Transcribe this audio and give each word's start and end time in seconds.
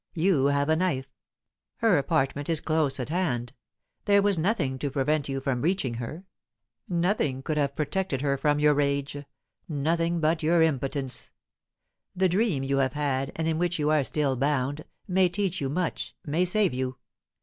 You 0.15 0.47
have 0.47 0.67
a 0.67 0.75
knife. 0.75 1.05
Her 1.75 1.99
apartment 1.99 2.49
is 2.49 2.59
close 2.59 2.99
at 2.99 3.09
hand. 3.09 3.53
There 4.05 4.23
was 4.23 4.35
nothing 4.35 4.79
to 4.79 4.89
prevent 4.89 5.29
you 5.29 5.39
from 5.39 5.61
reaching 5.61 5.93
her. 5.93 6.25
Nothing 6.89 7.43
could 7.43 7.57
have 7.57 7.75
protected 7.75 8.21
her 8.21 8.35
from 8.35 8.57
your 8.57 8.73
rage 8.73 9.15
nothing 9.69 10.19
but 10.19 10.41
your 10.41 10.63
impotence. 10.63 11.29
The 12.15 12.27
dream 12.29 12.63
you 12.63 12.77
have 12.77 12.93
had, 12.93 13.31
and 13.35 13.47
in 13.47 13.59
which 13.59 13.77
you 13.77 13.91
are 13.91 14.03
still 14.03 14.35
bound, 14.35 14.85
may 15.07 15.29
teach 15.29 15.61
you 15.61 15.69
much, 15.69 16.15
may 16.25 16.45
save 16.45 16.73
you. 16.73 16.97